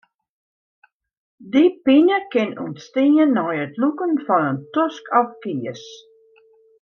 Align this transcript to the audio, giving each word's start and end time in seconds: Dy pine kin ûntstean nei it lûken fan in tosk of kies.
Dy 1.51 1.63
pine 1.85 2.17
kin 2.31 2.51
ûntstean 2.65 3.21
nei 3.35 3.55
it 3.65 3.73
lûken 3.81 4.13
fan 4.27 4.45
in 4.51 4.57
tosk 4.73 5.03
of 5.19 5.27
kies. 5.41 5.83